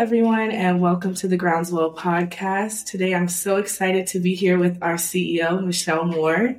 [0.00, 2.86] everyone, and welcome to the Groundswell podcast.
[2.86, 6.56] Today, I'm so excited to be here with our CEO, Michelle Moore.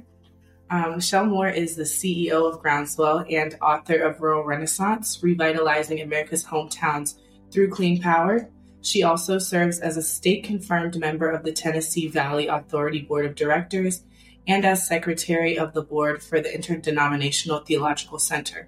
[0.69, 6.45] Um, Michelle Moore is the CEO of Groundswell and author of Rural Renaissance Revitalizing America's
[6.45, 7.15] Hometowns
[7.49, 8.47] Through Clean Power.
[8.81, 13.33] She also serves as a state confirmed member of the Tennessee Valley Authority Board of
[13.33, 14.03] Directors
[14.45, 18.67] and as secretary of the board for the Interdenominational Theological Center.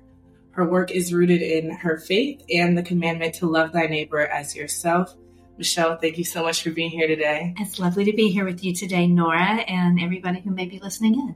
[0.53, 4.55] Her work is rooted in her faith and the commandment to love thy neighbor as
[4.55, 5.15] yourself.
[5.57, 7.55] Michelle, thank you so much for being here today.
[7.57, 11.15] It's lovely to be here with you today, Nora, and everybody who may be listening
[11.15, 11.35] in.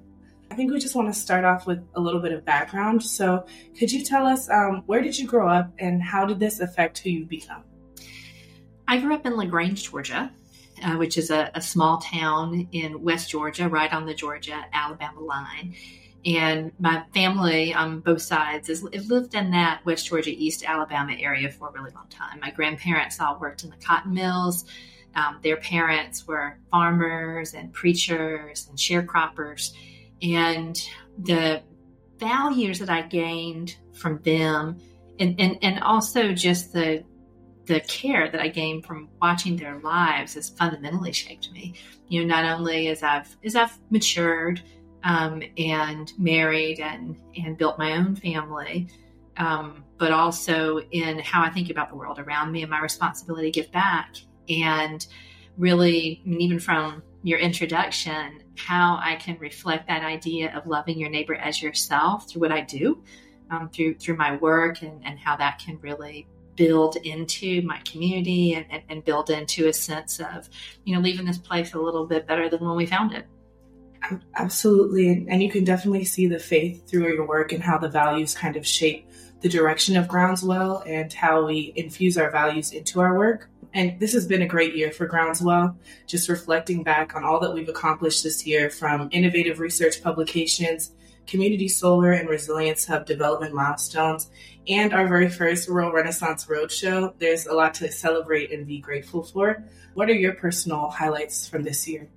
[0.51, 3.03] I think we just want to start off with a little bit of background.
[3.03, 3.45] So,
[3.77, 6.99] could you tell us um, where did you grow up and how did this affect
[6.99, 7.63] who you've become?
[8.87, 10.31] I grew up in LaGrange, Georgia,
[10.83, 15.21] uh, which is a, a small town in West Georgia, right on the Georgia Alabama
[15.21, 15.75] line.
[16.25, 21.49] And my family on both sides has lived in that West Georgia, East Alabama area
[21.49, 22.39] for a really long time.
[22.41, 24.65] My grandparents all worked in the cotton mills.
[25.15, 29.73] Um, their parents were farmers and preachers and sharecroppers.
[30.21, 30.77] And
[31.17, 31.61] the
[32.19, 34.79] values that I gained from them,
[35.19, 37.03] and, and, and also just the
[37.67, 41.75] the care that I gained from watching their lives has fundamentally shaped me.
[42.07, 44.61] You know, not only as I've as I've matured
[45.03, 48.87] um, and married and and built my own family,
[49.37, 53.51] um, but also in how I think about the world around me and my responsibility
[53.51, 54.15] to give back.
[54.49, 55.05] And
[55.57, 61.35] really, even from your introduction, how I can reflect that idea of loving your neighbor
[61.35, 63.03] as yourself through what I do,
[63.49, 68.55] um, through through my work, and, and how that can really build into my community
[68.55, 70.49] and, and, and build into a sense of,
[70.85, 73.27] you know, leaving this place a little bit better than when we found it.
[74.35, 75.25] Absolutely.
[75.29, 78.55] And you can definitely see the faith through your work and how the values kind
[78.55, 79.09] of shape
[79.41, 83.49] the direction of Groundswell and how we infuse our values into our work.
[83.73, 85.75] And this has been a great year for Groundswell,
[86.07, 90.93] just reflecting back on all that we've accomplished this year from innovative research publications,
[91.27, 94.31] community solar and resilience hub development milestones,
[94.67, 97.13] and our very first Rural Renaissance Roadshow.
[97.19, 99.63] There's a lot to celebrate and be grateful for.
[99.93, 102.09] What are your personal highlights from this year?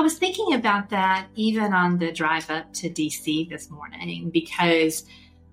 [0.00, 5.04] I was thinking about that even on the drive up to DC this morning because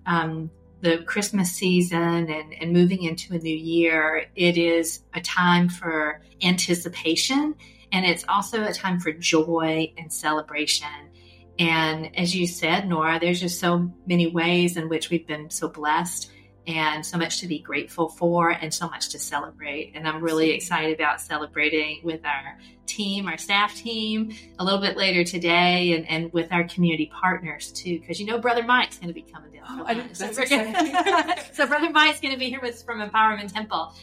[0.06, 0.50] um,
[0.80, 6.22] the Christmas season and, and moving into a new year, it is a time for
[6.42, 7.56] anticipation
[7.92, 11.10] and it's also a time for joy and celebration.
[11.58, 15.68] And as you said, Nora, there's just so many ways in which we've been so
[15.68, 16.30] blessed
[16.68, 19.92] and so much to be grateful for and so much to celebrate.
[19.94, 24.94] And I'm really excited about celebrating with our team, our staff team, a little bit
[24.94, 29.08] later today and, and with our community partners too, because you know Brother Mike's going
[29.08, 29.64] to be coming down.
[29.66, 30.30] Oh, I so,
[31.54, 33.94] so Brother Mike's going to be here with from Empowerment Temple.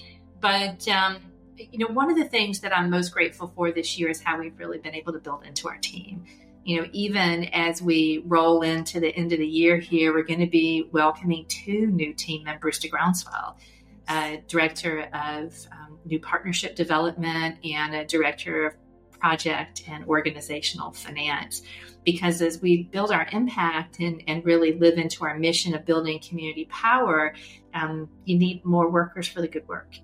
[0.42, 1.18] But, um,
[1.58, 4.40] you know, one of the things that I'm most grateful for this year is how
[4.40, 6.26] we've really been able to build into our team
[6.66, 10.40] you know, even as we roll into the end of the year here, we're going
[10.40, 13.56] to be welcoming two new team members to Groundswell
[14.08, 18.74] a director of um, new partnership development and a director of
[19.20, 21.64] project and organizational finance.
[22.04, 26.20] Because as we build our impact and, and really live into our mission of building
[26.20, 27.34] community power,
[27.74, 29.96] um, you need more workers for the good work.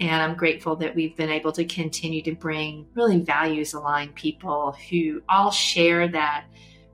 [0.00, 4.76] And I'm grateful that we've been able to continue to bring really values aligned people
[4.90, 6.46] who all share that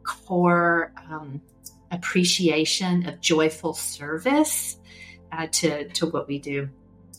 [0.02, 1.40] core um,
[1.90, 4.76] appreciation of joyful service
[5.32, 6.68] uh, to, to what we do.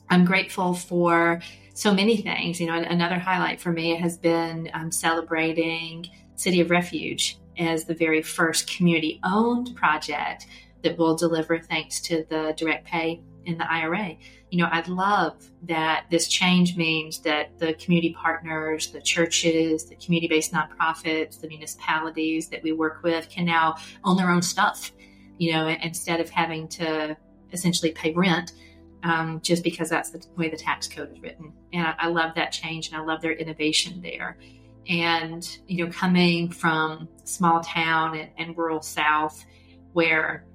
[0.09, 1.41] I'm grateful for
[1.73, 2.59] so many things.
[2.59, 7.95] You know, another highlight for me has been um, celebrating City of Refuge as the
[7.95, 10.47] very first community owned project
[10.83, 14.17] that will deliver thanks to the direct pay in the IRA
[14.51, 19.95] you know, I'd love that this change means that the community partners, the churches, the
[19.95, 24.91] community based nonprofits, the municipalities that we work with can now own their own stuff,
[25.37, 27.15] you know, instead of having to
[27.53, 28.51] essentially pay rent
[29.03, 31.53] um, just because that's the way the tax code is written.
[31.71, 34.37] And I, I love that change and I love their innovation there.
[34.89, 39.45] And, you know, coming from small town and, and rural South
[39.93, 40.45] where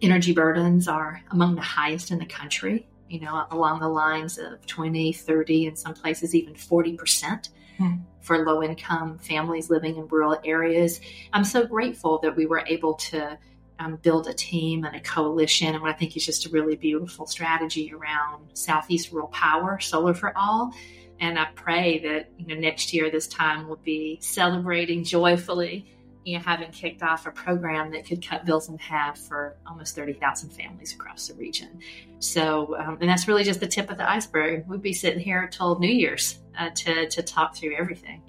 [0.00, 4.64] energy burdens are among the highest in the country you know, along the lines of
[4.66, 7.94] 20, 30, in some places even 40% hmm.
[8.20, 11.00] for low income families living in rural areas.
[11.32, 13.36] I'm so grateful that we were able to
[13.80, 16.76] um, build a team and a coalition and what I think is just a really
[16.76, 20.72] beautiful strategy around Southeast Rural Power, Solar for All.
[21.18, 25.86] And I pray that, you know, next year, this time we'll be celebrating joyfully
[26.30, 29.96] you know, having kicked off a program that could cut bills in half for almost
[29.96, 31.80] 30,000 families across the region.
[32.20, 34.68] So, um, and that's really just the tip of the iceberg.
[34.68, 38.22] We'd be sitting here till New Year's uh, to, to talk through everything.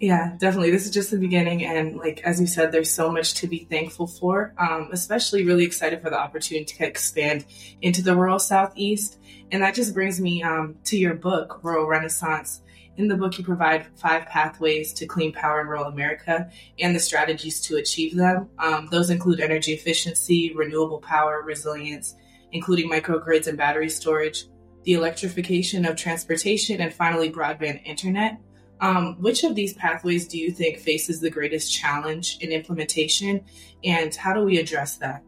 [0.00, 0.72] Yeah, definitely.
[0.72, 1.64] This is just the beginning.
[1.64, 5.64] And like, as you said, there's so much to be thankful for, um, especially really
[5.64, 7.46] excited for the opportunity to expand
[7.80, 9.18] into the rural Southeast.
[9.52, 12.60] And that just brings me um, to your book, Rural Renaissance.
[12.96, 16.50] In the book, you provide five pathways to clean power in rural America
[16.80, 18.48] and the strategies to achieve them.
[18.58, 22.14] Um, those include energy efficiency, renewable power, resilience,
[22.52, 24.46] including microgrids and battery storage,
[24.84, 28.38] the electrification of transportation, and finally, broadband internet.
[28.80, 33.44] Um, which of these pathways do you think faces the greatest challenge in implementation,
[33.84, 35.22] and how do we address that?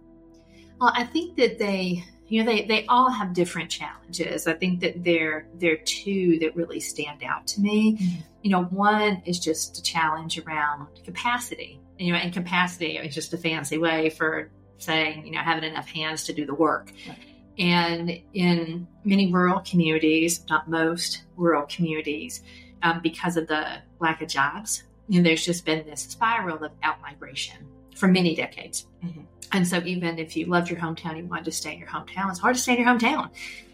[0.81, 4.47] Well, I think that they, you know, they, they all have different challenges.
[4.47, 7.95] I think that there there are two that really stand out to me.
[7.95, 8.21] Mm-hmm.
[8.43, 11.81] You know, one is just a challenge around capacity.
[11.99, 15.89] You know, and capacity is just a fancy way for saying, you know, having enough
[15.89, 16.93] hands to do the work.
[17.09, 17.19] Right.
[17.59, 22.43] And in many rural communities, not most rural communities,
[22.83, 24.85] um, because of the lack of jobs.
[25.13, 27.57] And there's just been this spiral of outmigration
[27.97, 28.87] for many decades.
[29.05, 29.23] Mm-hmm.
[29.53, 32.31] And so, even if you loved your hometown, you wanted to stay in your hometown,
[32.31, 33.31] it's hard to stay in your hometown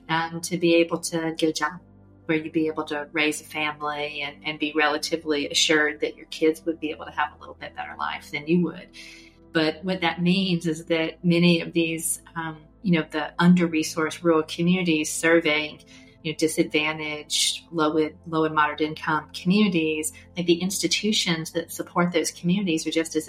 [0.09, 1.81] um, to be able to get a job
[2.26, 6.26] where you'd be able to raise a family and, and be relatively assured that your
[6.26, 8.88] kids would be able to have a little bit better life than you would.
[9.53, 14.23] But what that means is that many of these, um, you know, the under resourced
[14.23, 15.81] rural communities serving
[16.23, 22.31] you know, disadvantaged, low low and moderate income communities, like the institutions that support those
[22.31, 23.29] communities are just as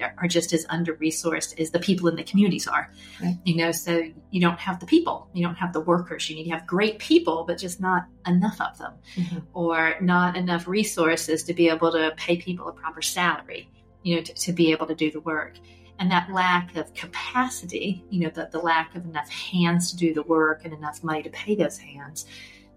[0.00, 2.90] are just as under resourced as the people in the communities are.
[3.22, 3.38] Right.
[3.44, 6.28] You know, so you don't have the people, you don't have the workers.
[6.28, 9.38] You need to have great people, but just not enough of them, mm-hmm.
[9.52, 13.68] or not enough resources to be able to pay people a proper salary.
[14.02, 15.54] You know, to, to be able to do the work
[15.98, 20.12] and that lack of capacity, you know, the, the lack of enough hands to do
[20.12, 22.26] the work and enough money to pay those hands,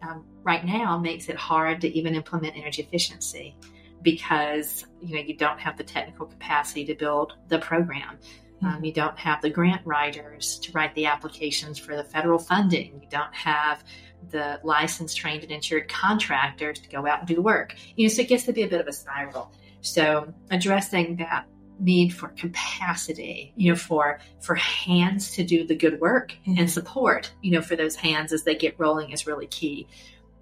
[0.01, 3.55] um, right now makes it hard to even implement energy efficiency
[4.01, 8.17] because you know you don't have the technical capacity to build the program.
[8.63, 8.85] Um, mm-hmm.
[8.85, 12.99] you don't have the grant writers to write the applications for the federal funding.
[13.03, 13.83] You don't have
[14.31, 17.75] the licensed, trained, and insured contractors to go out and do the work.
[17.95, 19.51] You know, so it gets to be a bit of a spiral.
[19.81, 21.45] So addressing that
[21.79, 26.59] need for capacity, you know, for for hands to do the good work mm-hmm.
[26.59, 29.87] and support, you know, for those hands as they get rolling is really key.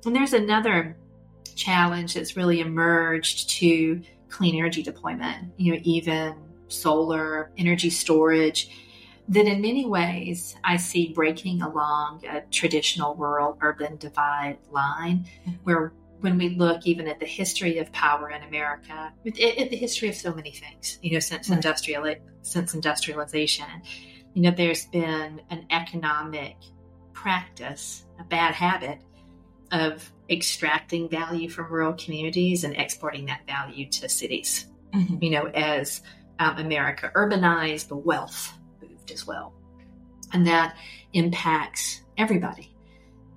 [0.06, 0.98] And there's another
[1.56, 6.36] challenge that's really emerged to clean energy deployment, you know, even
[6.68, 8.70] solar energy storage
[9.28, 15.52] that in many ways I see breaking along a traditional rural urban divide line mm-hmm.
[15.64, 20.16] where when we look even at the history of power in America, the history of
[20.16, 21.56] so many things, you know, since right.
[21.56, 23.66] industrial since industrialization,
[24.34, 26.56] you know, there's been an economic
[27.14, 29.00] practice, a bad habit
[29.72, 34.68] of extracting value from rural communities and exporting that value to cities.
[34.94, 35.24] Mm-hmm.
[35.24, 36.02] You know, as
[36.40, 39.54] um, America urbanized, the wealth moved as well,
[40.34, 40.78] and that
[41.14, 42.76] impacts everybody.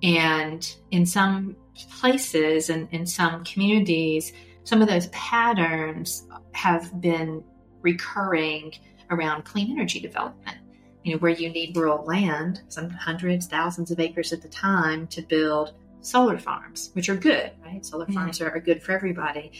[0.01, 1.55] And in some
[1.99, 4.33] places and in some communities,
[4.63, 7.43] some of those patterns have been
[7.81, 8.73] recurring
[9.09, 10.57] around clean energy development.
[11.03, 15.07] You know, where you need rural land, some hundreds, thousands of acres at the time,
[15.07, 17.85] to build solar farms, which are good, right?
[17.85, 18.13] Solar mm-hmm.
[18.13, 19.51] farms are, are good for everybody.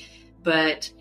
[0.43, 0.91] But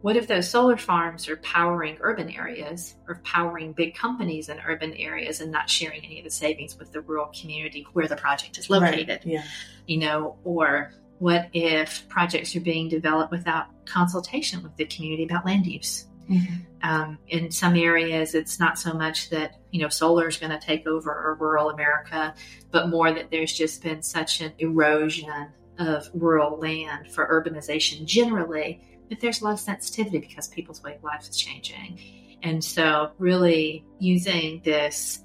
[0.00, 4.94] what if those solar farms are powering urban areas or powering big companies in urban
[4.94, 8.58] areas and not sharing any of the savings with the rural community where the project
[8.58, 9.08] is located?
[9.08, 9.26] Right.
[9.26, 9.44] Yeah.
[9.86, 15.44] You know, or what if projects are being developed without consultation with the community about
[15.44, 16.07] land use?
[16.28, 16.54] Mm-hmm.
[16.82, 20.64] Um, in some areas, it's not so much that you know solar is going to
[20.64, 22.34] take over rural America,
[22.70, 28.80] but more that there's just been such an erosion of rural land for urbanization generally
[29.08, 31.98] but there's a lot of sensitivity because people's way of life is changing.
[32.42, 35.24] And so, really using this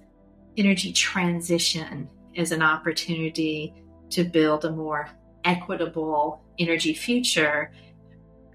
[0.58, 3.74] energy transition as an opportunity
[4.12, 5.10] to build a more
[5.44, 7.72] equitable energy future,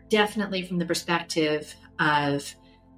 [0.08, 2.54] definitely from the perspective of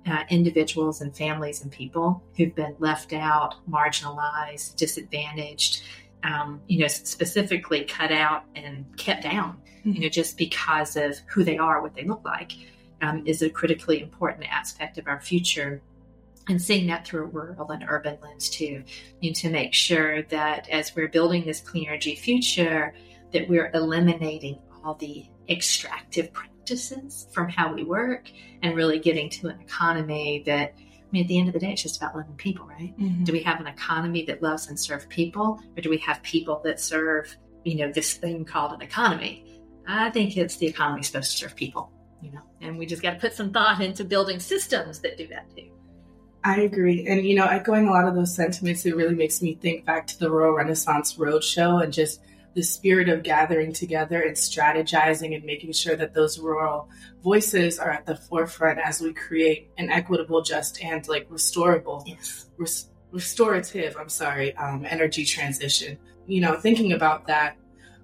[0.07, 5.83] uh, individuals and families and people who've been left out, marginalized, disadvantaged,
[6.25, 9.93] um, you know, specifically cut out and kept down, mm-hmm.
[9.93, 12.53] you know, just because of who they are, what they look like,
[13.03, 15.83] um, is a critically important aspect of our future.
[16.49, 18.83] And seeing that through a rural and urban lens too,
[19.21, 22.95] you know, to make sure that as we're building this clean energy future,
[23.33, 26.33] that we're eliminating all the extractive
[26.71, 28.31] practices from how we work
[28.63, 31.73] and really getting to an economy that I mean, at the end of the day,
[31.73, 32.97] it's just about loving people, right?
[32.97, 33.25] Mm-hmm.
[33.25, 36.61] Do we have an economy that loves and serves people, or do we have people
[36.63, 39.61] that serve, you know, this thing called an economy?
[39.89, 41.91] I think it's the economy supposed to serve people,
[42.23, 45.27] you know, and we just got to put some thought into building systems that do
[45.29, 45.73] that too.
[46.45, 47.09] I agree.
[47.09, 50.07] And, you know, echoing a lot of those sentiments, it really makes me think back
[50.07, 52.21] to the Rural Renaissance Roadshow and just
[52.55, 56.89] the spirit of gathering together and strategizing and making sure that those rural
[57.23, 62.47] voices are at the forefront as we create an equitable, just, and like restorable, yes.
[62.57, 65.99] res- restorative, I'm sorry, um, energy transition.
[66.27, 67.57] You know, thinking about that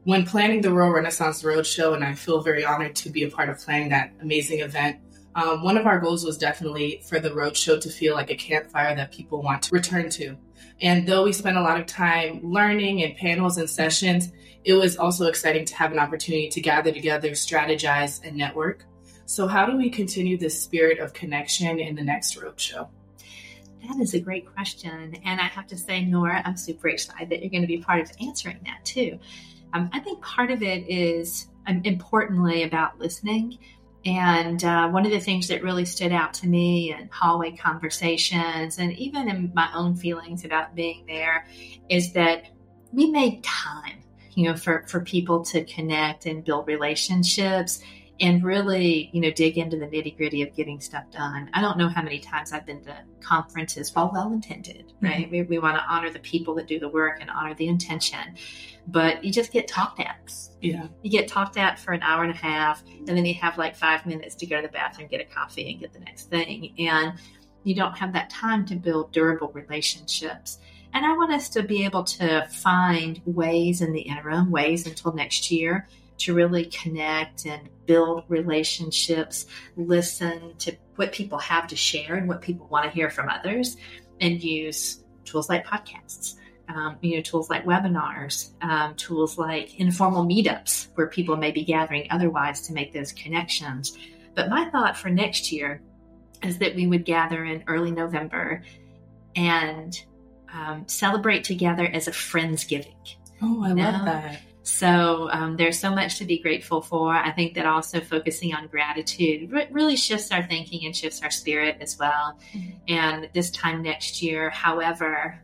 [0.05, 3.49] when planning the Rural Renaissance Roadshow, and I feel very honored to be a part
[3.49, 4.99] of planning that amazing event.
[5.35, 8.95] Um, one of our goals was definitely for the roadshow to feel like a campfire
[8.95, 10.37] that people want to return to.
[10.81, 14.33] And though we spent a lot of time learning and panels and sessions,
[14.65, 18.85] it was also exciting to have an opportunity to gather together, strategize, and network.
[19.25, 22.89] So, how do we continue this spirit of connection in the next roadshow?
[23.87, 25.17] That is a great question.
[25.25, 28.01] And I have to say, Nora, I'm super excited that you're going to be part
[28.01, 29.19] of answering that too.
[29.73, 33.59] Um, I think part of it is um, importantly about listening
[34.07, 38.79] and uh, one of the things that really stood out to me in hallway conversations
[38.79, 41.47] and even in my own feelings about being there
[41.91, 42.45] is that
[42.93, 47.83] we made time, you know, for, for people to connect and build relationships
[48.21, 51.51] and really, you know, dig into the nitty gritty of getting stuff done.
[51.53, 55.27] I don't know how many times I've been to conferences, all well intended, right?
[55.27, 55.31] Mm-hmm.
[55.33, 58.37] We, we want to honor the people that do the work and honor the intention
[58.89, 60.33] but you just get talked at.
[60.61, 60.87] Yeah.
[61.03, 63.77] You get talked at for an hour and a half, and then you have like
[63.77, 66.75] five minutes to go to the bathroom, get a coffee, and get the next thing.
[66.79, 67.15] And
[67.65, 70.59] you don't have that time to build durable relationships.
[70.93, 75.13] And I want us to be able to find ways in the interim, ways until
[75.13, 75.89] next year,
[76.19, 82.41] to really connect and build relationships, listen to what people have to share and what
[82.41, 83.77] people want to hear from others,
[84.21, 86.37] and use tools like podcasts
[86.69, 91.65] um, you know, tools like webinars, um, tools like informal meetups where people may be
[91.65, 93.97] gathering otherwise to make those connections.
[94.35, 95.81] But my thought for next year
[96.43, 98.63] is that we would gather in early November
[99.35, 99.99] and
[100.53, 103.17] um, celebrate together as a Friendsgiving.
[103.43, 104.41] Oh, I love that.
[104.63, 107.15] So um, there's so much to be grateful for.
[107.15, 111.77] I think that also focusing on gratitude really shifts our thinking and shifts our spirit
[111.81, 112.37] as well.
[112.53, 112.71] Mm-hmm.
[112.89, 115.39] And this time next year, however,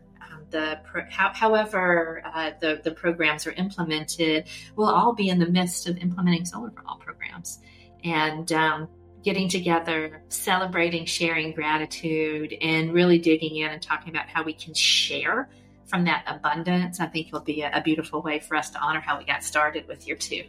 [0.53, 0.79] the
[1.09, 6.45] however uh, the the programs are implemented, we'll all be in the midst of implementing
[6.45, 7.59] Solar for All programs,
[8.03, 8.87] and um,
[9.23, 14.73] getting together, celebrating, sharing gratitude, and really digging in and talking about how we can
[14.73, 15.49] share
[15.87, 16.99] from that abundance.
[16.99, 19.43] I think will be a, a beautiful way for us to honor how we got
[19.43, 20.43] started with year two.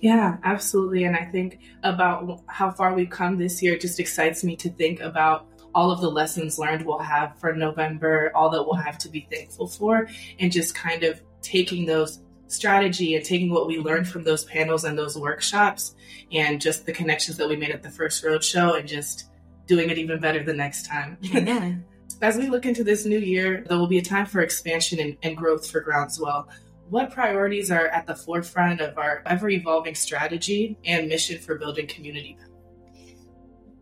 [0.00, 1.04] Yeah, absolutely.
[1.04, 4.70] And I think about how far we've come this year, it just excites me to
[4.70, 8.98] think about all of the lessons learned we'll have for November, all that we'll have
[8.98, 10.08] to be thankful for,
[10.38, 14.84] and just kind of taking those strategy and taking what we learned from those panels
[14.84, 15.94] and those workshops
[16.32, 19.30] and just the connections that we made at the first roadshow and just
[19.66, 21.16] doing it even better the next time.
[21.22, 21.74] Yeah.
[22.22, 25.16] As we look into this new year, there will be a time for expansion and,
[25.22, 26.48] and growth for Groundswell.
[26.90, 31.86] What priorities are at the forefront of our ever evolving strategy and mission for building
[31.86, 32.36] community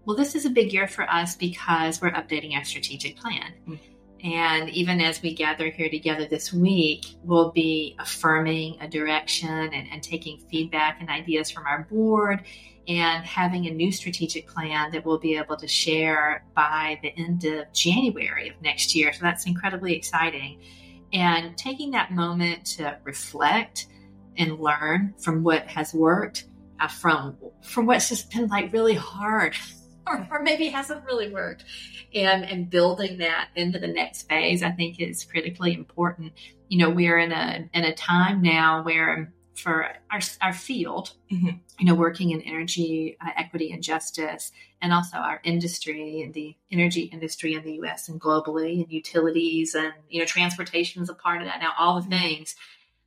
[0.08, 3.52] well, this is a big year for us because we're updating our strategic plan.
[3.68, 4.26] Mm-hmm.
[4.26, 9.86] And even as we gather here together this week, we'll be affirming a direction and,
[9.92, 12.42] and taking feedback and ideas from our board
[12.88, 17.44] and having a new strategic plan that we'll be able to share by the end
[17.44, 19.12] of January of next year.
[19.12, 20.62] So that's incredibly exciting.
[21.12, 23.88] And taking that moment to reflect
[24.38, 26.46] and learn from what has worked,
[26.80, 29.54] uh, from from what's just been like really hard
[30.08, 31.64] or, or maybe hasn't really worked.
[32.14, 36.32] And, and building that into the next phase, I think is critically important.
[36.68, 41.48] You know, we're in a, in a time now where for our, our field, mm-hmm.
[41.78, 46.56] you know, working in energy uh, equity and justice, and also our industry, and the
[46.70, 48.08] energy industry in the U.S.
[48.08, 51.60] and globally, and utilities, and you know, transportation is a part of that.
[51.60, 52.54] Now, all the things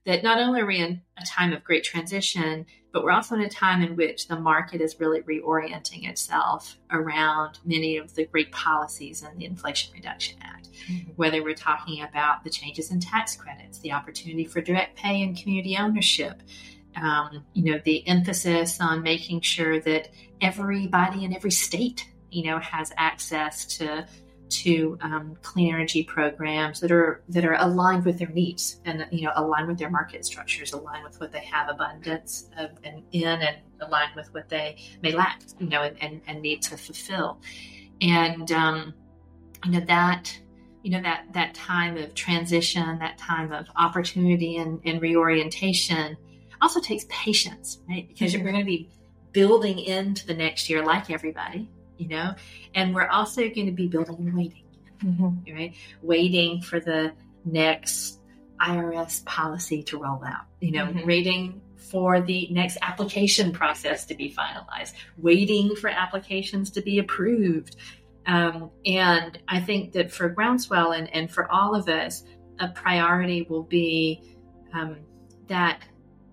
[0.06, 3.42] that not only are we in a time of great transition, but we're also in
[3.42, 8.52] a time in which the market is really reorienting itself around many of the great
[8.52, 10.70] policies in the Inflation Reduction Act.
[10.90, 11.12] Mm-hmm.
[11.16, 15.38] Whether we're talking about the changes in tax credits, the opportunity for direct pay and
[15.38, 16.42] community ownership,
[16.96, 20.10] um, you know, the emphasis on making sure that
[20.42, 24.06] everybody in every state, you know, has access to
[24.52, 29.24] to um, clean energy programs that are that are aligned with their needs and you
[29.24, 33.42] know aligned with their market structures, aligned with what they have abundance of and in
[33.42, 37.42] and aligned with what they may lack, you know, and, and, and need to fulfill.
[38.02, 38.94] And, um,
[39.66, 40.38] you know, that,
[40.84, 46.18] you know, that, that time of transition, that time of opportunity and, and reorientation
[46.62, 48.08] also takes patience, right?
[48.08, 48.44] Because mm-hmm.
[48.44, 48.90] you're going to be
[49.32, 51.70] building into the next year like everybody,
[52.02, 52.34] you know,
[52.74, 54.64] and we're also going to be building and waiting,
[55.04, 55.54] mm-hmm.
[55.54, 55.76] right?
[56.02, 57.14] Waiting for the
[57.46, 58.20] next
[58.60, 61.06] IRS policy to roll out, you know, mm-hmm.
[61.06, 67.76] waiting for the next application process to be finalized, waiting for applications to be approved.
[68.26, 72.24] Um, and I think that for Groundswell and, and for all of us,
[72.60, 74.22] a priority will be
[74.74, 74.98] um,
[75.48, 75.82] that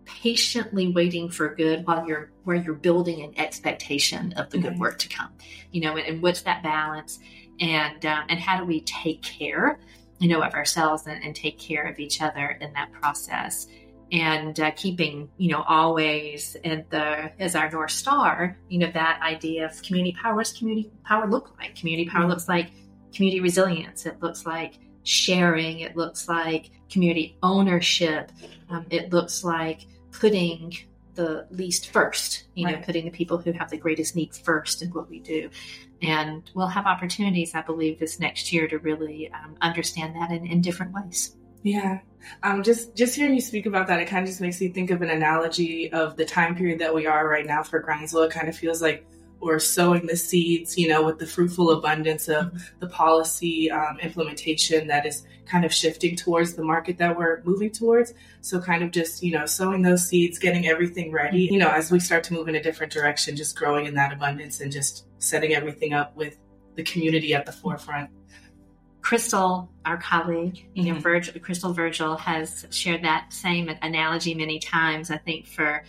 [0.09, 4.99] patiently waiting for good while you're where you're building an expectation of the good work
[4.99, 5.31] to come
[5.71, 7.19] you know and, and what's that balance?
[7.61, 9.79] And um, and how do we take care
[10.19, 13.67] you know of ourselves and, and take care of each other in that process?
[14.11, 19.21] And uh, keeping you know always in the as our north star you know that
[19.23, 21.75] idea of community power what's community power look like?
[21.75, 22.31] Community power mm-hmm.
[22.31, 22.71] looks like
[23.15, 24.07] community resilience.
[24.07, 25.81] It looks like sharing.
[25.81, 28.33] It looks like community ownership.
[28.71, 29.87] Um, it looks like
[30.19, 30.77] putting
[31.15, 32.77] the least first, you right.
[32.77, 35.51] know, putting the people who have the greatest needs first in what we do.
[36.01, 40.47] And we'll have opportunities, I believe, this next year to really um, understand that in,
[40.47, 41.37] in different ways.
[41.65, 41.99] Yeah.
[42.45, 44.91] Um, just just hearing you speak about that, it kind of just makes me think
[44.91, 48.25] of an analogy of the time period that we are right now for Groundswell.
[48.25, 49.05] It kind of feels like
[49.41, 52.59] we're sowing the seeds, you know, with the fruitful abundance of mm-hmm.
[52.81, 57.71] the policy um, implementation that is kind of shifting towards the market that we're moving
[57.71, 58.15] towards.
[58.41, 61.91] So, kind of just, you know, sowing those seeds, getting everything ready, you know, as
[61.91, 65.05] we start to move in a different direction, just growing in that abundance and just
[65.19, 66.37] setting everything up with
[66.75, 68.11] the community at the forefront.
[69.01, 71.01] Crystal, our colleague, you know, mm-hmm.
[71.01, 75.11] Virgil, Crystal Virgil has shared that same analogy many times.
[75.11, 75.85] I think for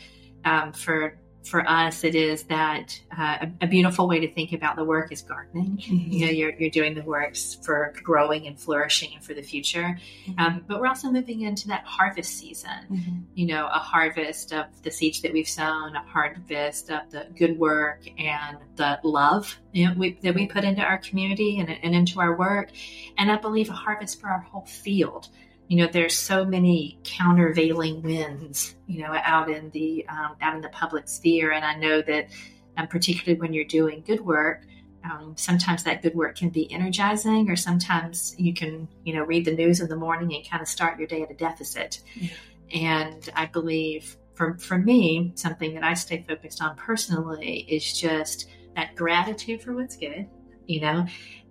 [0.45, 1.17] um, for
[1.49, 5.11] for us, it is that uh, a, a, beautiful way to think about the work
[5.11, 5.77] is gardening.
[5.77, 6.11] Mm-hmm.
[6.11, 9.99] You know, you're, you're doing the works for growing and flourishing and for the future.
[10.27, 10.39] Mm-hmm.
[10.39, 12.69] Um, but we're also moving into that harvest season.
[12.91, 13.19] Mm-hmm.
[13.33, 17.57] You know, a harvest of the seeds that we've sown, a harvest of the good
[17.57, 21.95] work and the love you know, we, that we put into our community and, and
[21.95, 22.69] into our work.
[23.17, 25.29] And I believe a harvest for our whole field
[25.69, 30.61] you know there's so many countervailing winds you know out in the um, out in
[30.61, 32.27] the public sphere and i know that
[32.75, 34.65] um, particularly when you're doing good work
[35.05, 39.45] um, sometimes that good work can be energizing or sometimes you can you know read
[39.45, 42.31] the news in the morning and kind of start your day at a deficit yeah.
[42.73, 48.49] and i believe for, for me something that i stay focused on personally is just
[48.75, 50.27] that gratitude for what's good
[50.69, 51.05] you know?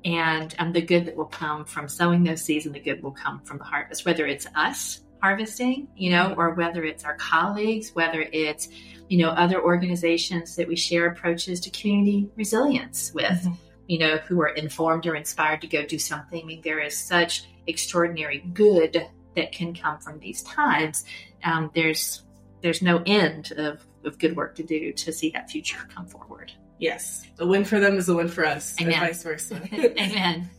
[0.05, 3.13] And um, the good that will come from sowing those seeds and the good will
[3.13, 7.91] come from the harvest whether it's us harvesting you know or whether it's our colleagues
[7.95, 8.69] whether it's
[9.09, 13.53] you know other organizations that we share approaches to community resilience with mm-hmm.
[13.89, 16.43] you know who are informed or inspired to go do something.
[16.43, 19.05] I mean there is such extraordinary good
[19.35, 21.05] that can come from these times.
[21.45, 22.23] Um, there's
[22.61, 26.53] there's no end of, of good work to do to see that future come forward
[26.79, 27.27] Yes.
[27.37, 28.95] The win for them is a win for us, Amen.
[28.95, 29.61] and vice versa.
[29.73, 30.51] Amen.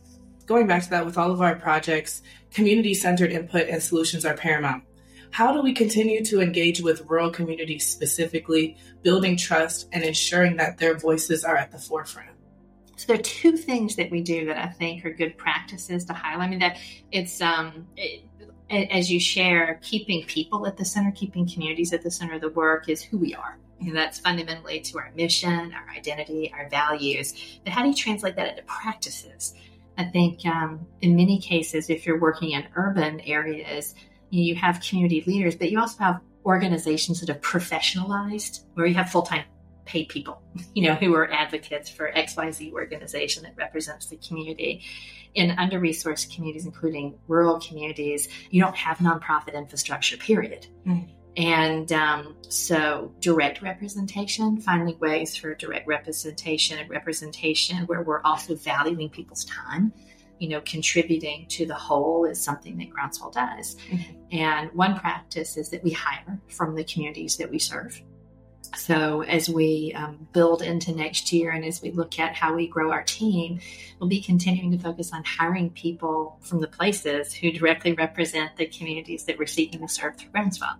[0.46, 4.34] Going back to that, with all of our projects, community centered input and solutions are
[4.34, 4.84] paramount.
[5.30, 10.78] How do we continue to engage with rural communities specifically, building trust and ensuring that
[10.78, 12.30] their voices are at the forefront?
[12.96, 16.12] So there are two things that we do that I think are good practices to
[16.12, 16.48] highlight.
[16.48, 16.78] I mean that
[17.12, 18.24] it's um, it,
[18.68, 22.50] as you share, keeping people at the center, keeping communities at the center of the
[22.50, 23.58] work is who we are.
[23.80, 27.34] And that's fundamentally to our mission, our identity, our values.
[27.64, 29.54] But how do you translate that into practices?
[29.96, 33.94] I think um, in many cases, if you're working in urban areas,
[34.30, 39.10] you have community leaders, but you also have organizations that have professionalized, where you have
[39.10, 39.44] full time
[39.84, 40.40] paid people,
[40.74, 44.82] you know, who are advocates for XYZ organization that represents the community.
[45.34, 50.66] In under resourced communities, including rural communities, you don't have nonprofit infrastructure, period.
[50.84, 51.08] Mm.
[51.36, 58.56] And um, so, direct representation, finding ways for direct representation and representation where we're also
[58.56, 59.92] valuing people's time,
[60.38, 63.76] you know, contributing to the whole is something that Groundswell does.
[63.90, 64.12] Mm-hmm.
[64.32, 68.00] And one practice is that we hire from the communities that we serve.
[68.76, 72.66] So, as we um, build into next year and as we look at how we
[72.66, 73.60] grow our team,
[74.00, 78.66] we'll be continuing to focus on hiring people from the places who directly represent the
[78.66, 80.76] communities that we're seeking to serve through Groundswell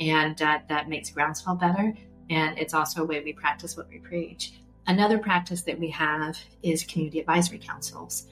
[0.00, 1.94] and uh, that makes groundswell better.
[2.30, 4.52] And it's also a way we practice what we preach.
[4.86, 8.26] Another practice that we have is community advisory councils.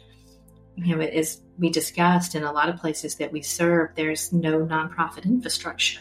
[0.76, 4.60] You know, as we discussed in a lot of places that we serve, there's no
[4.60, 6.00] nonprofit infrastructure.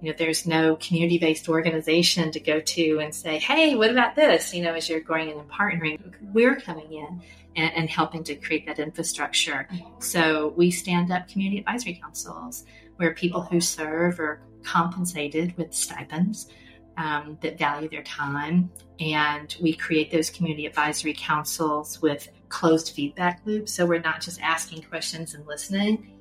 [0.00, 4.16] You know, there's no community based organization to go to and say, hey, what about
[4.16, 4.52] this?
[4.52, 6.00] You know, as you're going in and partnering,
[6.32, 7.22] we're coming in
[7.54, 9.68] and, and helping to create that infrastructure.
[10.00, 12.64] So we stand up community advisory councils
[12.96, 16.48] where people who serve are compensated with stipends
[16.96, 18.70] um, that value their time.
[19.00, 23.72] And we create those community advisory councils with closed feedback loops.
[23.72, 26.12] So we're not just asking questions and listening,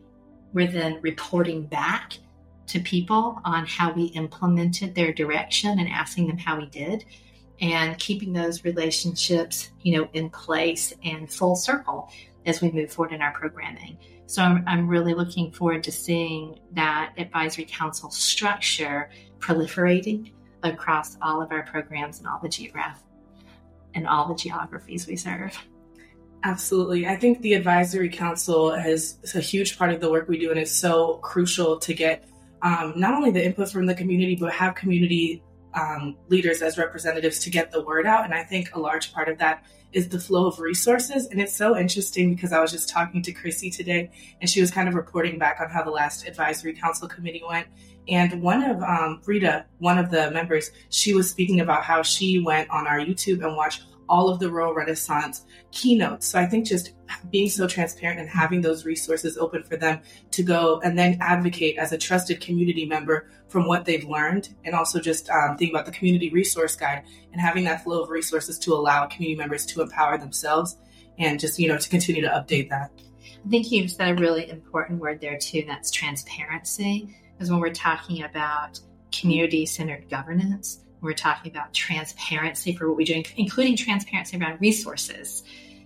[0.54, 2.18] we're then reporting back
[2.68, 7.04] to people on how we implemented their direction and asking them how we did
[7.60, 12.10] and keeping those relationships you know in place and full circle
[12.46, 13.98] as we move forward in our programming
[14.32, 20.32] so i'm, I'm really looking forward to seeing that advisory council structure proliferating
[20.64, 23.02] across all of our programs and all the geograph
[23.94, 25.58] and all the geographies we serve
[26.44, 27.06] Absolutely.
[27.06, 30.60] I think the advisory council is a huge part of the work we do, and
[30.60, 32.28] it's so crucial to get
[32.64, 37.40] um, not only the input from the community, but have community um, leaders as representatives
[37.40, 38.26] to get the word out.
[38.26, 41.28] And I think a large part of that is the flow of resources.
[41.28, 44.72] And it's so interesting because I was just talking to Chrissy today, and she was
[44.72, 47.68] kind of reporting back on how the last advisory council committee went.
[48.08, 52.40] And one of um, Rita, one of the members, she was speaking about how she
[52.40, 56.28] went on our YouTube and watched all of the Rural Renaissance keynotes.
[56.28, 56.92] So I think just
[57.32, 61.78] being so transparent and having those resources open for them to go and then advocate
[61.78, 65.86] as a trusted community member from what they've learned, and also just um, think about
[65.86, 69.82] the community resource guide and having that flow of resources to allow community members to
[69.82, 70.78] empower themselves
[71.18, 72.92] and just you know to continue to update that.
[73.46, 77.16] I think you've said a really important word there too, and that's transparency.
[77.34, 78.80] Because when we're talking about
[79.12, 85.44] community centered governance, we're talking about transparency for what we do, including transparency around resources.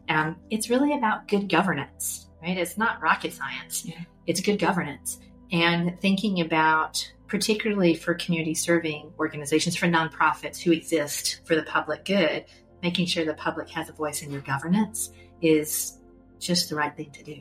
[0.10, 2.58] Um, it's really about good governance, right?
[2.58, 3.86] It's not rocket science.
[3.86, 4.02] Yeah.
[4.28, 5.20] It's good governance
[5.52, 12.06] and thinking about particularly for community serving organizations, for nonprofits who exist for the public
[12.06, 12.46] good,
[12.84, 16.00] making sure the public has a voice in your governance is
[16.40, 17.40] just the right thing to do.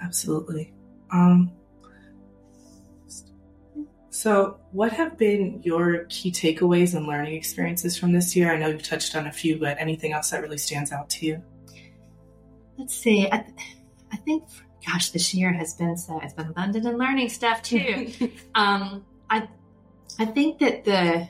[0.00, 0.72] Absolutely.
[1.10, 1.52] Um,
[4.10, 8.52] so, what have been your key takeaways and learning experiences from this year?
[8.52, 11.26] I know you've touched on a few, but anything else that really stands out to
[11.26, 11.42] you?
[12.78, 13.28] Let's see.
[13.30, 13.44] I,
[14.10, 14.44] I think,
[14.86, 16.20] gosh, this year has been so.
[16.22, 18.12] It's been abundant in learning stuff too.
[18.54, 19.46] um, I,
[20.18, 21.28] I think that the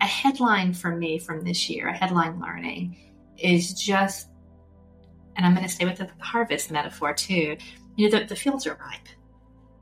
[0.00, 2.96] a headline for me from this year, a headline learning,
[3.36, 4.28] is just,
[5.36, 7.56] and I'm going to stay with the harvest metaphor too.
[7.96, 9.08] You know, the, the fields are ripe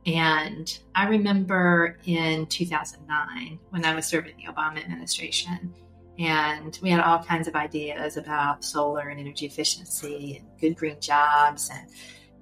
[0.07, 5.75] and I remember in 2009 when I was serving the Obama administration,
[6.19, 11.01] and we had all kinds of ideas about solar and energy efficiency and good green
[11.01, 11.91] jobs, and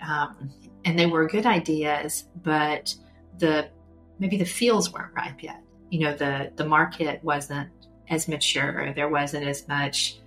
[0.07, 0.51] um,
[0.85, 2.95] and they were good ideas, but
[3.39, 3.71] the
[4.19, 5.63] maybe the fields weren't ripe yet.
[5.91, 7.71] You know, the the market wasn't
[8.11, 8.93] as mature.
[8.95, 10.19] There wasn't as much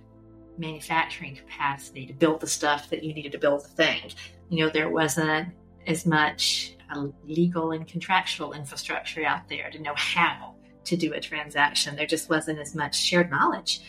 [0.58, 4.10] manufacturing capacity to build the stuff that you needed to build the thing.
[4.48, 5.50] You know, there wasn't
[5.86, 11.20] as much a legal and contractual infrastructure out there to know how to do a
[11.20, 11.96] transaction.
[11.96, 13.80] There just wasn't as much shared knowledge.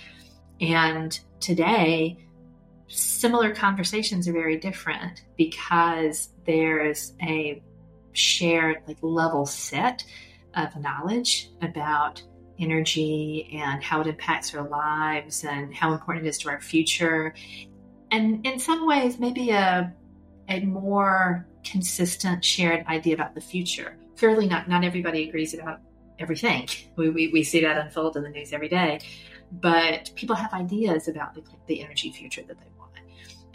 [0.60, 2.18] And today,
[2.88, 7.62] similar conversations are very different because there's a
[8.14, 10.04] shared like level set
[10.56, 12.22] of knowledge about
[12.60, 17.34] energy and how it impacts our lives and how important it is to our future
[18.12, 19.94] and in some ways maybe a
[20.50, 23.96] a more consistent shared idea about the future.
[24.18, 25.80] Clearly, not not everybody agrees about
[26.20, 26.68] everything.
[26.96, 29.00] We, we, we see that unfold in the news every day,
[29.54, 32.92] but people have ideas about the, the energy future that they want.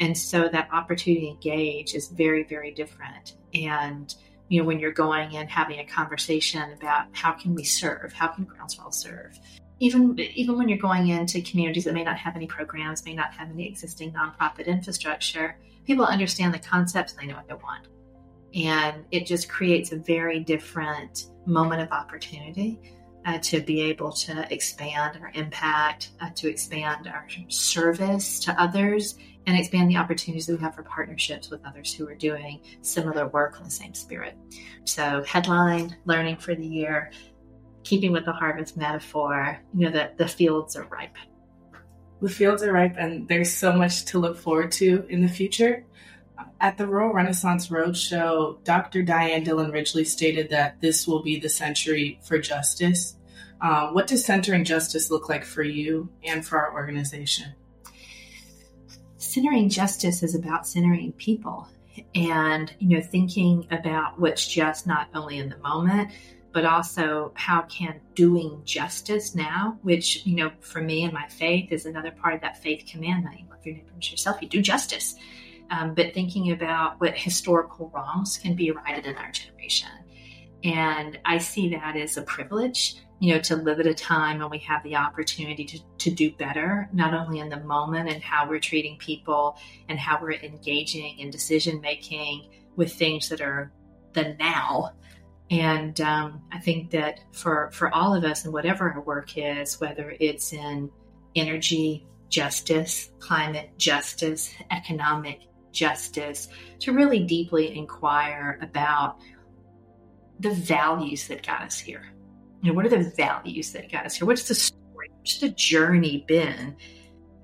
[0.01, 3.37] And so that opportunity to engage is very, very different.
[3.53, 4.15] And
[4.49, 8.29] you know, when you're going and having a conversation about how can we serve, how
[8.29, 9.39] can Groundswell serve,
[9.81, 13.33] even even when you're going into communities that may not have any programs, may not
[13.35, 17.89] have any existing nonprofit infrastructure, people understand the concepts and they know what they want.
[18.55, 22.81] And it just creates a very different moment of opportunity
[23.27, 29.17] uh, to be able to expand our impact, uh, to expand our service to others,
[29.47, 33.29] and expand the opportunities that we have for partnerships with others who are doing similar
[33.29, 34.37] work in the same spirit.
[34.85, 37.11] So, headline learning for the year,
[37.83, 41.17] keeping with the harvest metaphor, you know, that the fields are ripe.
[42.21, 45.85] The fields are ripe, and there's so much to look forward to in the future.
[46.61, 49.03] At the Rural Renaissance Roadshow, Dr.
[49.03, 53.17] Dianne Dillon Ridgley stated that this will be the century for justice.
[53.61, 57.53] Uh, what does centering justice look like for you and for our organization?
[59.19, 61.69] Centering justice is about centering people
[62.15, 66.11] and you know thinking about what's just not only in the moment
[66.55, 71.73] but also how can doing justice now, which, you know, for me and my faith
[71.73, 73.41] is another part of that faith commandment.
[73.41, 75.17] You love your neighbor as yourself, you do justice.
[75.71, 79.89] Um, but thinking about what historical wrongs can be righted in our generation.
[80.63, 84.51] And I see that as a privilege, you know, to live at a time when
[84.51, 88.49] we have the opportunity to, to do better, not only in the moment and how
[88.49, 93.73] we're treating people and how we're engaging in decision making with things that are
[94.13, 94.93] the now,
[95.51, 99.81] and um, I think that for for all of us, and whatever our work is,
[99.81, 100.91] whether it's in
[101.37, 106.49] energy justice, climate justice, economic justice,
[106.81, 109.19] to really deeply inquire about
[110.41, 112.13] the values that got us here.
[112.63, 114.27] You know, what are the values that got us here?
[114.27, 115.11] What's the story?
[115.19, 116.77] What's the journey been?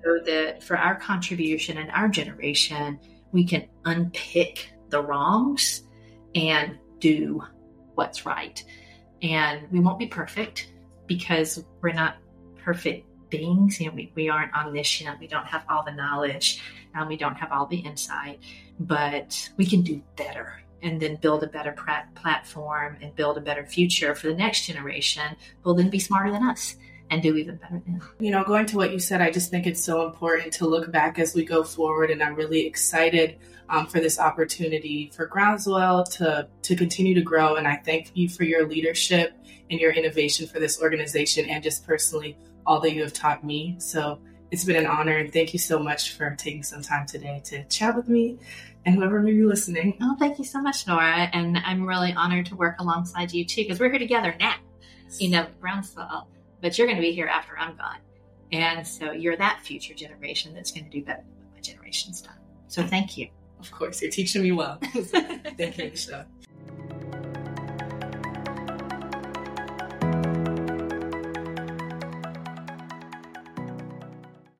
[0.03, 2.99] So that for our contribution and our generation,
[3.31, 5.83] we can unpick the wrongs
[6.33, 7.43] and do
[7.95, 8.63] what's right.
[9.21, 10.71] And we won't be perfect
[11.07, 12.17] because we're not
[12.63, 13.79] perfect beings.
[13.79, 15.19] You know, we, we aren't omniscient.
[15.19, 16.61] We don't have all the knowledge
[16.95, 18.39] and we don't have all the insight,
[18.79, 21.75] but we can do better and then build a better
[22.15, 26.31] platform and build a better future for the next generation who will then be smarter
[26.31, 26.75] than us
[27.11, 28.01] and do even better than.
[28.19, 30.91] You know, going to what you said, I just think it's so important to look
[30.91, 33.37] back as we go forward, and I'm really excited
[33.69, 37.55] um, for this opportunity for Groundswell to to continue to grow.
[37.55, 39.37] And I thank you for your leadership
[39.69, 43.75] and your innovation for this organization, and just personally all that you have taught me.
[43.79, 44.19] So
[44.49, 47.63] it's been an honor, and thank you so much for taking some time today to
[47.65, 48.37] chat with me
[48.85, 49.95] and whoever may be listening.
[50.01, 51.29] Oh, thank you so much, Nora.
[51.33, 54.55] And I'm really honored to work alongside you too, because we're here together now,
[55.19, 56.27] you know, Groundswell
[56.61, 57.97] but you're going to be here after I'm gone.
[58.51, 62.21] And so you're that future generation that's going to do better than what my generation's
[62.21, 62.37] done.
[62.67, 63.29] So thank you.
[63.59, 64.77] Of course, you're teaching me well.
[64.83, 66.25] thank you, Michelle.